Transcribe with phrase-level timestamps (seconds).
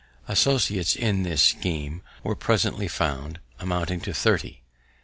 [0.27, 4.63] Associates in this scheme were presently found, amounting to thirty.